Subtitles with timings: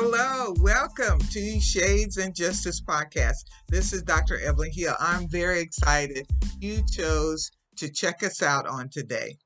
[0.00, 3.46] Hello, welcome to Shades and Justice podcast.
[3.66, 4.40] This is Dr.
[4.40, 4.94] Evelyn Hill.
[5.00, 6.24] I'm very excited
[6.60, 9.38] you chose to check us out on today.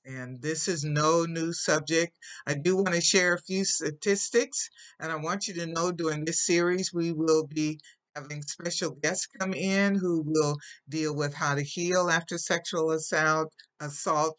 [0.05, 2.19] And this is no new subject.
[2.47, 6.25] I do want to share a few statistics, and I want you to know during
[6.25, 7.79] this series we will be
[8.17, 13.53] having special guests come in who will deal with how to heal after sexual assault.
[13.81, 14.39] Assault.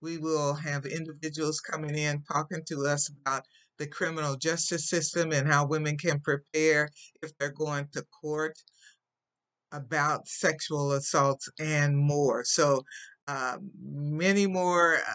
[0.00, 3.44] We will have individuals coming in talking to us about
[3.78, 6.90] the criminal justice system and how women can prepare
[7.22, 8.58] if they're going to court
[9.72, 12.44] about sexual assaults and more.
[12.44, 12.84] So,
[13.28, 15.14] uh, many more uh,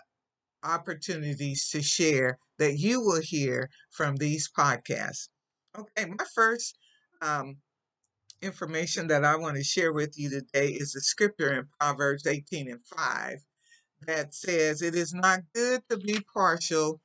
[0.64, 5.30] opportunities to share that you will hear from these podcasts.
[5.78, 6.78] Okay, my first
[7.22, 7.58] um,
[8.42, 12.70] information that I want to share with you today is the scripture in Proverbs 18
[12.70, 13.40] and 5
[14.08, 17.02] that says, It is not good to be partial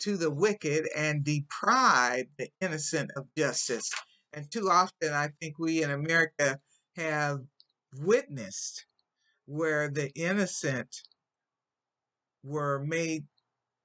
[0.00, 3.90] to the wicked and deprive the innocent of justice.
[4.32, 6.58] And too often, I think we in America
[6.96, 7.40] have
[7.98, 8.86] witnessed
[9.50, 11.02] where the innocent
[12.44, 13.24] were made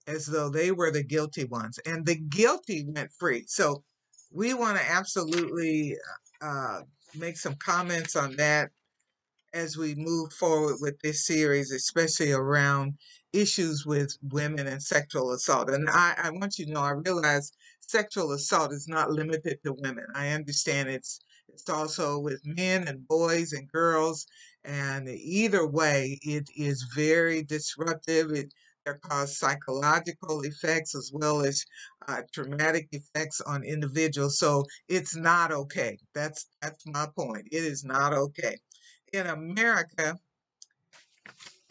[0.06, 3.44] as though they were the guilty ones, and the guilty went free.
[3.48, 3.84] So
[4.32, 5.96] we want to absolutely
[6.40, 6.82] uh,
[7.18, 8.70] make some comments on that
[9.56, 12.94] as we move forward with this series, especially around
[13.34, 15.72] issues with women and sexual assault.
[15.72, 19.74] And I, I want you to know, I realize sexual assault is not limited to
[19.74, 20.06] women.
[20.14, 24.28] I understand it's it's also with men and boys and girls,
[24.66, 28.32] and either way, it is very disruptive.
[28.32, 28.54] It
[28.86, 31.66] there cause psychological effects as well as
[32.08, 34.38] uh, traumatic effects on individuals.
[34.38, 35.98] So it's not okay.
[36.14, 37.48] That's that's my point.
[37.52, 38.58] It is not okay.
[39.12, 40.18] In America,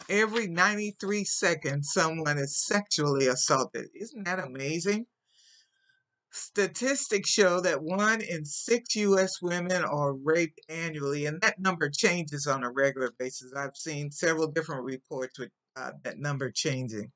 [0.09, 3.87] every 93 seconds, someone is sexually assaulted.
[3.95, 5.07] Isn't that amazing?
[6.37, 9.41] Statistics show that one in six U.S.
[9.41, 13.53] women are raped annually, and that number changes on a regular basis.
[13.57, 17.13] I've seen several different reports with uh, that number changing.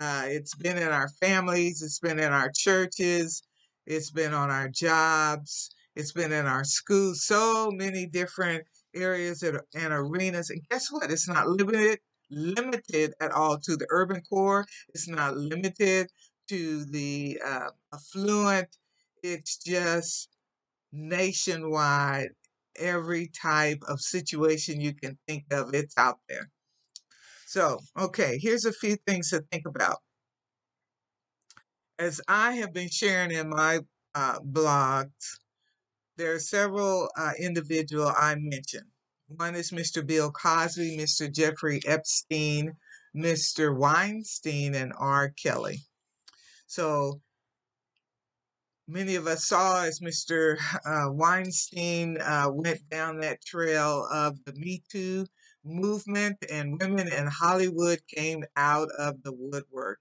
[0.00, 3.42] Uh, it's been in our families, it's been in our churches,
[3.86, 8.64] it's been on our jobs, it's been in our schools, so many different
[8.94, 9.60] areas and
[9.92, 10.50] arenas.
[10.50, 11.10] And guess what?
[11.10, 11.98] It's not limited
[12.30, 14.66] limited at all to the urban core.
[14.94, 16.08] It's not limited
[16.48, 18.68] to the uh, affluent.
[19.22, 20.28] It's just
[20.94, 22.28] nationwide.
[22.76, 26.50] Every type of situation you can think of, it's out there.
[27.46, 29.98] So, okay, here's a few things to think about.
[32.00, 33.80] As I have been sharing in my
[34.14, 35.38] uh, blogs,
[36.16, 38.86] there are several uh, individual I mentioned.
[39.28, 40.04] One is Mr.
[40.04, 41.32] Bill Cosby, Mr.
[41.32, 42.72] Jeffrey Epstein,
[43.16, 43.76] Mr.
[43.76, 45.32] Weinstein, and R.
[45.40, 45.78] Kelly.
[46.66, 47.20] So
[48.86, 50.56] many of us saw as Mr.
[50.84, 55.26] Uh, Weinstein uh, went down that trail of the Me Too
[55.64, 59.98] movement, and women in Hollywood came out of the woodwork.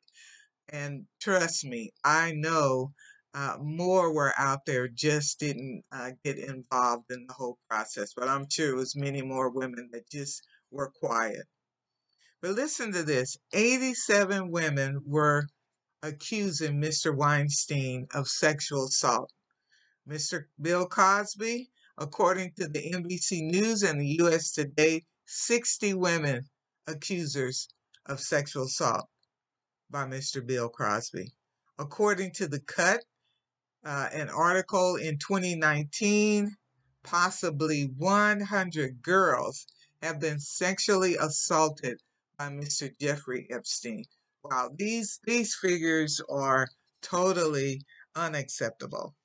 [0.69, 2.93] And trust me, I know
[3.33, 8.13] uh, more were out there, just didn't uh, get involved in the whole process.
[8.15, 11.45] But I'm sure it was many more women that just were quiet.
[12.41, 15.47] But listen to this 87 women were
[16.03, 17.15] accusing Mr.
[17.15, 19.31] Weinstein of sexual assault.
[20.07, 20.45] Mr.
[20.61, 26.43] Bill Cosby, according to the NBC News and the US Today, 60 women
[26.87, 27.69] accusers
[28.05, 29.07] of sexual assault
[29.89, 30.45] by Mr.
[30.45, 31.33] Bill Cosby.
[31.79, 32.99] According to The Cut,
[33.85, 36.51] uh, an article in 2019,
[37.03, 39.65] possibly 100 girls
[40.01, 42.01] have been sexually assaulted
[42.37, 42.91] by Mr.
[42.99, 44.03] Jeffrey Epstein.
[44.43, 46.67] Wow, these these figures are
[47.01, 47.81] totally
[48.15, 49.15] unacceptable.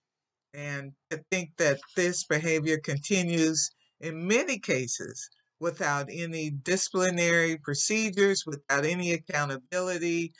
[0.55, 3.70] And to think that this behavior continues
[4.00, 5.29] in many cases
[5.61, 10.32] without any disciplinary procedures, without any accountability,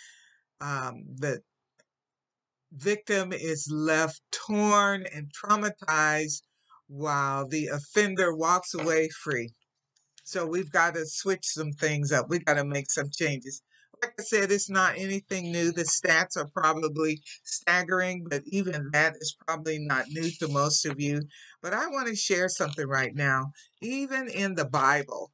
[0.61, 1.43] um, that
[2.73, 6.43] victim is left torn and traumatized
[6.87, 9.51] while the offender walks away free.
[10.25, 12.29] So we've got to switch some things up.
[12.29, 13.63] We've got to make some changes.
[14.03, 15.73] Like I said, it's not anything new.
[15.73, 21.01] The stats are probably staggering, but even that is probably not new to most of
[21.01, 21.23] you.
[21.63, 23.53] But I want to share something right now.
[23.81, 25.33] Even in the Bible,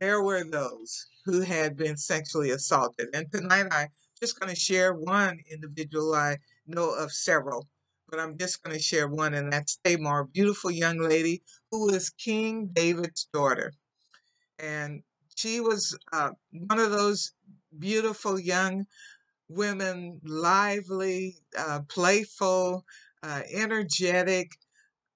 [0.00, 3.08] there were those who had been sexually assaulted.
[3.14, 3.88] And tonight I'm
[4.20, 6.14] just going to share one individual.
[6.14, 7.68] I know of several,
[8.08, 12.10] but I'm just going to share one, and that's Tamar, beautiful young lady who was
[12.10, 13.72] King David's daughter.
[14.58, 15.02] And
[15.36, 16.30] she was uh,
[16.68, 17.32] one of those
[17.78, 18.86] beautiful young
[19.48, 22.84] women, lively, uh, playful,
[23.22, 24.50] uh, energetic,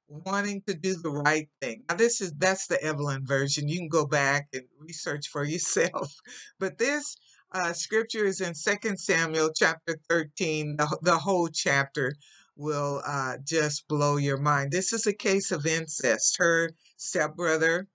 [0.09, 1.83] wanting to do the right thing.
[1.89, 3.69] Now this is that's the Evelyn version.
[3.69, 6.15] You can go back and research for yourself.
[6.59, 7.17] But this
[7.53, 10.77] uh, scripture is in Second Samuel chapter 13.
[10.77, 12.15] The, the whole chapter
[12.57, 14.73] will uh, just blow your mind.
[14.73, 16.37] This is a case of incest.
[16.39, 17.87] Her stepbrother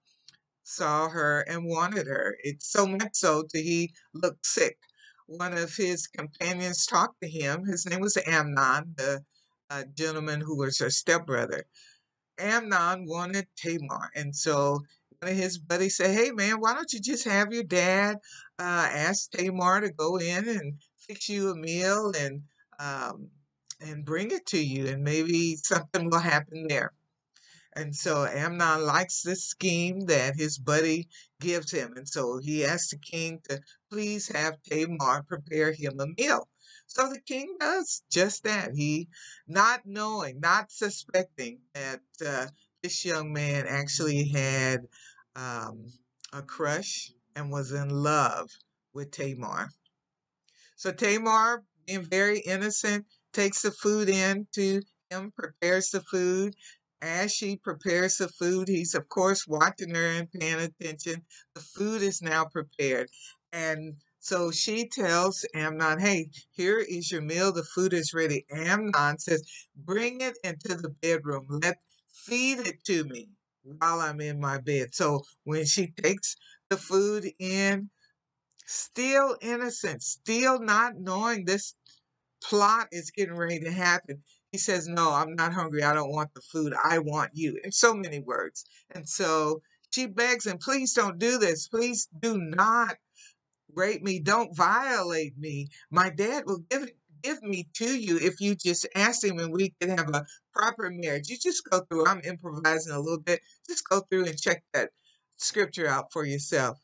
[0.64, 2.38] saw her and wanted her.
[2.44, 4.78] It's so much so that he looked sick.
[5.28, 7.66] One of his companions talked to him.
[7.66, 9.24] His name was Amnon, the
[9.70, 11.66] uh, gentleman who was her stepbrother.
[12.40, 14.12] Amnon wanted Tamar.
[14.16, 14.82] And so
[15.20, 18.18] one of his buddies said, Hey, man, why don't you just have your dad
[18.60, 22.44] uh, ask Tamar to go in and fix you a meal and
[22.80, 23.30] um,
[23.80, 26.94] and bring it to you, and maybe something will happen there.
[27.76, 31.08] And so Amnon likes this scheme that his buddy
[31.40, 31.94] gives him.
[31.96, 33.62] And so he asks the king to
[33.92, 36.48] please have Tamar prepare him a meal.
[36.86, 38.72] So the king does just that.
[38.76, 39.08] He,
[39.48, 42.48] not knowing, not suspecting that uh,
[42.84, 44.82] this young man actually had
[45.36, 45.86] um,
[46.32, 48.50] a crush and was in love
[48.94, 49.70] with Tamar.
[50.76, 56.56] So Tamar, being very innocent, takes the food in to him, prepares the food.
[57.04, 61.26] As she prepares the food, he's of course watching her and paying attention.
[61.54, 63.10] The food is now prepared.
[63.52, 67.52] And so she tells Amnon, hey, here is your meal.
[67.52, 68.46] The food is ready.
[68.50, 69.44] Amnon says,
[69.76, 71.46] bring it into the bedroom.
[71.50, 71.82] Let
[72.14, 73.28] feed it to me
[73.64, 74.96] while I'm in my bed.
[74.96, 76.38] So when she takes
[76.70, 77.90] the food in,
[78.66, 81.76] still innocent, still not knowing this
[82.42, 84.24] plot is getting ready to happen.
[84.54, 85.82] He says, No, I'm not hungry.
[85.84, 86.76] I don't want the food.
[86.82, 87.60] I want you.
[87.64, 88.66] In so many words.
[88.92, 91.68] And so she begs him, Please don't do this.
[91.68, 92.96] Please do not
[93.74, 94.20] rape me.
[94.20, 95.70] Don't violate me.
[95.90, 96.88] My dad will give
[97.24, 100.92] give me to you if you just ask him and we can have a proper
[100.92, 101.30] marriage.
[101.30, 104.90] You just go through, I'm improvising a little bit, just go through and check that
[105.38, 106.78] scripture out for yourself.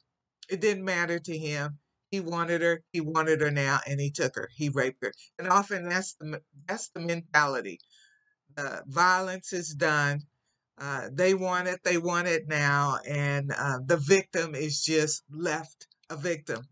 [0.50, 1.78] It didn't matter to him.
[2.12, 4.50] He wanted her, he wanted her now, and he took her.
[4.56, 5.14] He raped her.
[5.38, 7.80] And often that's the that's the mentality.
[8.56, 10.22] The violence is done.
[10.78, 15.88] Uh, they want it, they want it now, and uh, the victim is just left
[16.10, 16.64] a victim.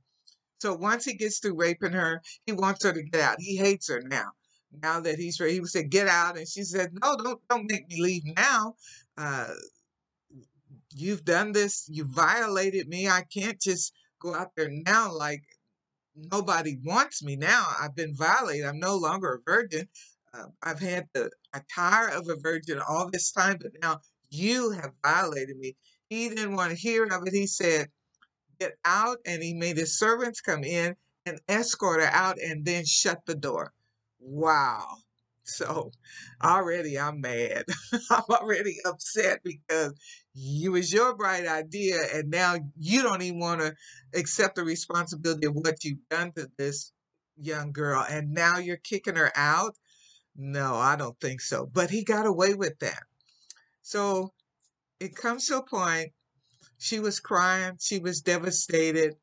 [0.60, 3.38] So once he gets through raping her, he wants her to get out.
[3.40, 4.32] He hates her now.
[4.72, 7.88] Now that he's ready, he said, "Get out," and she said, "No, don't don't make
[7.90, 8.76] me leave now.
[9.18, 9.54] Uh,
[10.94, 11.88] you've done this.
[11.90, 13.08] You violated me.
[13.08, 15.44] I can't just go out there now like
[16.16, 17.68] nobody wants me now.
[17.82, 18.66] I've been violated.
[18.66, 19.88] I'm no longer a virgin.
[20.34, 24.92] Uh, I've had the attire of a virgin all this time, but now you have
[25.04, 25.76] violated me."
[26.10, 27.34] He didn't want to hear of it.
[27.34, 27.90] He said,
[28.60, 30.96] get out and he made his servants come in
[31.26, 33.74] and escort her out and then shut the door.
[34.20, 34.86] Wow.
[35.44, 35.92] So
[36.44, 37.66] already I'm mad.
[38.10, 39.94] I'm already upset because
[40.40, 43.74] it was your bright idea and now you don't even want to
[44.14, 46.92] accept the responsibility of what you've done to this
[47.38, 49.76] young girl and now you're kicking her out.
[50.36, 51.66] No, I don't think so.
[51.66, 53.02] But he got away with that.
[53.82, 54.34] So
[55.00, 56.12] it comes to a point,
[56.78, 59.16] she was crying, she was devastated,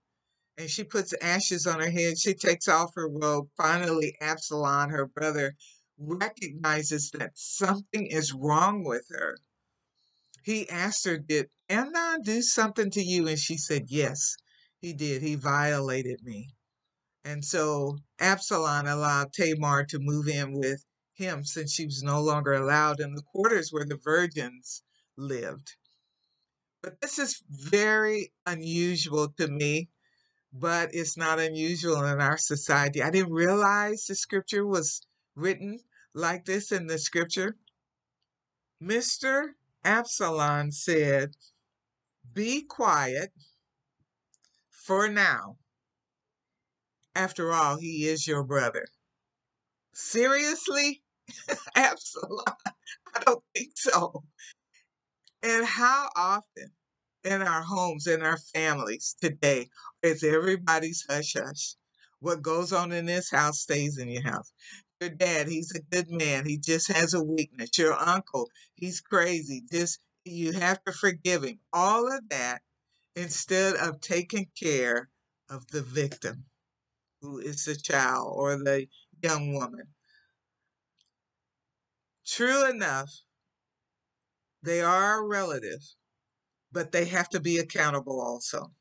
[0.59, 2.19] and she puts ashes on her head.
[2.19, 3.49] She takes off her robe.
[3.57, 5.55] Finally, Absalom, her brother,
[5.99, 9.37] recognizes that something is wrong with her.
[10.45, 13.27] He asked her, Did Amnon do something to you?
[13.27, 14.37] And she said, Yes,
[14.79, 15.23] he did.
[15.23, 16.55] He violated me.
[17.25, 20.85] And so Absalom allowed Tamar to move in with
[21.15, 24.83] him since she was no longer allowed in the quarters where the virgins
[25.17, 25.77] lived.
[26.83, 29.89] But this is very unusual to me,
[30.53, 33.03] but it's not unusual in our society.
[33.03, 35.81] I didn't realize the scripture was written
[36.13, 37.57] like this in the scripture.
[38.83, 39.55] Mr.
[39.85, 41.35] Absalom said,
[42.33, 43.33] Be quiet
[44.71, 45.59] for now.
[47.15, 48.87] After all, he is your brother.
[49.93, 51.03] Seriously?
[51.77, 52.45] Absalom?
[53.15, 54.25] I don't think so.
[55.43, 56.73] And how often
[57.23, 59.69] in our homes, in our families today,
[60.03, 61.77] is everybody's hush hush?
[62.21, 64.51] What goes on in this house stays in your house.
[65.05, 66.47] Your dad, he's a good man.
[66.47, 67.77] He just has a weakness.
[67.77, 69.63] Your uncle, he's crazy.
[69.71, 71.59] Just you have to forgive him.
[71.75, 72.63] All of that
[73.15, 75.11] instead of taking care
[75.51, 76.47] of the victim,
[77.21, 78.87] who is the child or the
[79.23, 79.89] young woman.
[82.27, 83.11] True enough,
[84.63, 85.83] they are a relative,
[86.73, 88.73] but they have to be accountable also.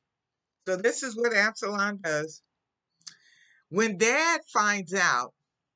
[0.69, 2.41] So this is what Absalom does.
[3.67, 5.33] When dad finds out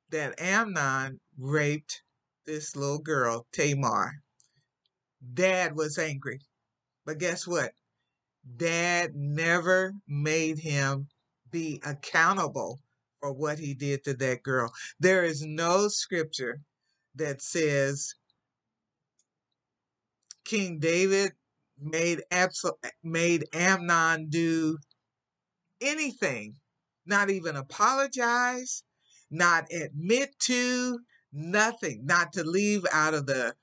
[0.09, 2.01] that Amnon raped
[2.45, 4.21] this little girl, Tamar,
[5.33, 6.39] dad was angry.
[7.05, 7.73] But guess what?
[8.55, 11.07] Dad never made him
[11.51, 12.79] be accountable
[13.19, 14.71] for what he did to that girl.
[14.99, 16.61] There is no scripture
[17.15, 18.13] that says
[20.45, 21.33] King David
[21.79, 24.77] made Absal- made Amnon do
[25.81, 26.55] anything,
[27.05, 28.83] not even apologize,
[29.29, 30.99] not admit to,
[31.31, 33.55] nothing, not to leave out of the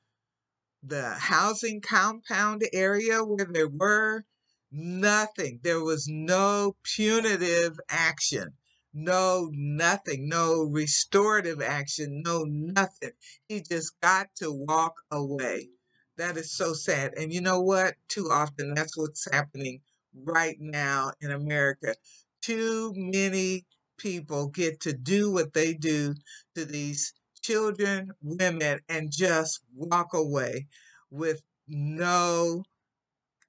[0.86, 4.24] the housing compound area where they were,
[4.70, 5.58] nothing.
[5.62, 8.52] There was no punitive action,
[8.92, 13.12] no nothing, no restorative action, no nothing.
[13.48, 15.70] He just got to walk away.
[16.16, 17.14] That is so sad.
[17.16, 17.94] And you know what?
[18.08, 19.80] Too often that's what's happening
[20.14, 21.94] right now in America.
[22.42, 23.64] Too many
[24.04, 26.14] people get to do what they do
[26.54, 30.66] to these children, women, and just walk away
[31.10, 32.62] with no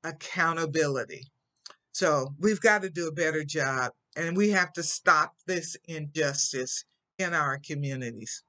[0.06, 1.28] accountability.
[1.92, 6.86] So we've got to do a better job and we have to stop this injustice
[7.20, 8.42] in our communities.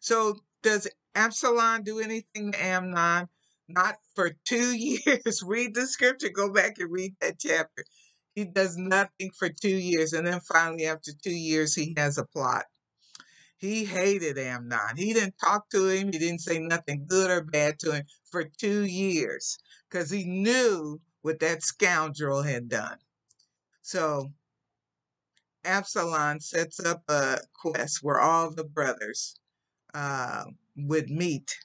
[0.00, 0.86] So does
[1.16, 3.28] Absalom do anything to Amnon?
[3.68, 5.42] Not for two years.
[5.44, 6.28] read the scripture.
[6.28, 7.84] Go back and read that chapter.
[8.40, 10.14] He does nothing for two years.
[10.14, 12.64] And then finally, after two years, he has a plot.
[13.58, 14.96] He hated Amnon.
[14.96, 16.10] He didn't talk to him.
[16.10, 19.58] He didn't say nothing good or bad to him for two years
[19.90, 22.96] because he knew what that scoundrel had done.
[23.82, 24.32] So
[25.62, 29.38] Absalom sets up a quest where all the brothers
[29.92, 30.44] uh,
[30.76, 31.58] would meet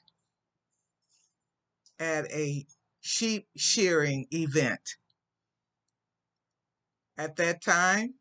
[1.98, 2.66] at a
[3.00, 4.96] sheep shearing event.
[7.18, 8.14] At that time,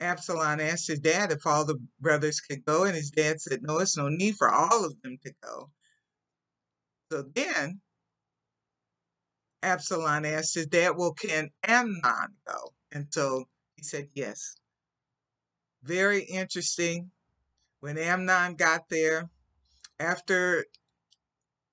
[0.00, 3.78] Absalom asked his dad if all the brothers could go, and his dad said, No,
[3.78, 5.70] it's no need for all of them to go.
[7.10, 7.80] So then
[9.62, 12.74] Absalom asked his dad, Well, can Amnon go?
[12.92, 14.56] And so he said, Yes.
[15.82, 17.10] Very interesting.
[17.80, 19.30] When Amnon got there,
[20.00, 20.64] after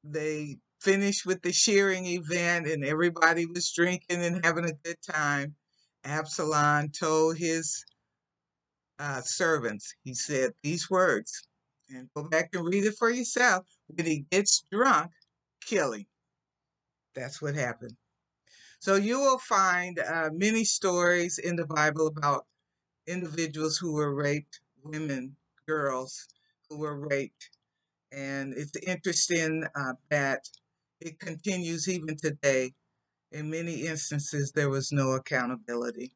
[0.03, 5.55] they finished with the shearing event and everybody was drinking and having a good time,
[6.05, 7.83] Absalom told his
[8.99, 11.47] uh, servants, he said these words,
[11.89, 13.65] and go back and read it for yourself.
[13.87, 15.11] When he gets drunk,
[15.65, 16.05] kill him.
[17.15, 17.95] That's what happened.
[18.79, 22.45] So you will find uh, many stories in the Bible about
[23.07, 25.35] individuals who were raped, women,
[25.67, 26.27] girls
[26.69, 27.49] who were raped.
[28.11, 30.47] And it's interesting uh, that
[31.01, 32.73] it continues even today.
[33.31, 36.13] In many instances, there was no accountability.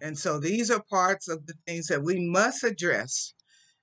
[0.00, 3.34] And so these are parts of the things that we must address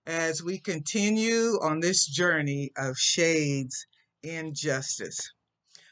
[0.08, 3.86] as we continue on this journey of shades
[4.24, 5.20] in justice.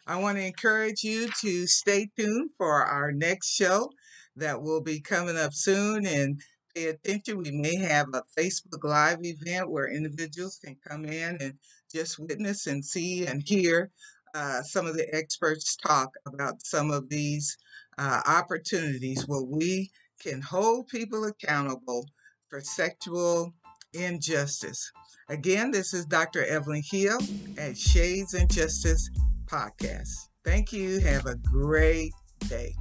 [0.08, 3.89] I want to encourage you to stay tuned for our next show
[4.36, 6.05] that will be coming up soon.
[6.05, 6.41] And
[6.74, 7.38] pay attention.
[7.38, 11.53] We may have a Facebook Live event where individuals can come in and
[11.93, 13.91] just witness and see and hear
[14.33, 17.57] uh, some of the experts talk about some of these
[17.97, 22.05] uh, opportunities where we can hold people accountable
[22.49, 23.53] for sexual
[23.93, 24.91] injustice.
[25.29, 26.45] Again, this is Dr.
[26.45, 27.17] Evelyn Hill
[27.57, 29.09] at Shades and Justice
[29.45, 30.29] Podcast.
[30.43, 30.99] Thank you.
[30.99, 32.13] Have a great
[32.49, 32.73] day.